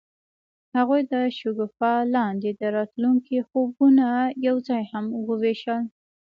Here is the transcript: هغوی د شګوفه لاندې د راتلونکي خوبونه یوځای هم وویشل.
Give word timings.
هغوی 0.75 1.01
د 1.11 1.13
شګوفه 1.37 1.93
لاندې 2.15 2.49
د 2.59 2.61
راتلونکي 2.77 3.37
خوبونه 3.49 4.05
یوځای 4.47 4.83
هم 4.91 5.05
وویشل. 5.29 5.81